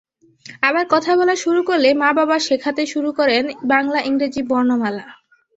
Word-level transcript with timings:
আবার 0.61 0.85
কথা 0.89 1.11
বলা 1.15 1.35
শুরু 1.35 1.61
করলেই 1.63 1.95
মা-বাবা 1.95 2.37
শেখাতে 2.39 2.83
শুরু 2.85 3.09
করেন 3.13 3.43
বাংলা-ইংরেজি 3.63 4.41
বর্ণমালা। 4.47 5.05